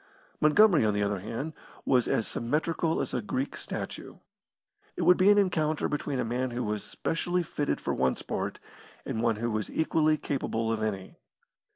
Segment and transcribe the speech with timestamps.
[0.39, 1.53] Montgomery, on the other hand,
[1.85, 4.15] was as symmetrical as a Greek statue.
[4.95, 8.57] It would be an encounter between a man who was specially fitted for one sport,
[9.05, 11.17] and one who was equally capable of any.